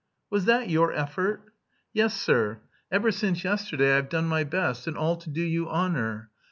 "Was 0.31 0.45
that 0.45 0.67
your 0.67 0.91
effort?" 0.91 1.51
"Yes, 1.93 2.19
sir. 2.19 2.59
Ever 2.91 3.11
since 3.11 3.43
yesterday 3.43 3.95
I've 3.95 4.09
done 4.09 4.25
my 4.25 4.43
best, 4.43 4.87
and 4.87 4.97
all 4.97 5.15
to 5.17 5.29
do 5.29 5.43
you 5.43 5.69
honour.... 5.69 6.31